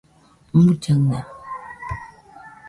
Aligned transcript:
mullaɨna 0.61 1.19